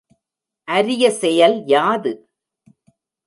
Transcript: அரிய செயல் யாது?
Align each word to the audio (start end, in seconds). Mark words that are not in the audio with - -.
அரிய 0.67 1.03
செயல் 1.11 1.55
யாது? 1.65 2.13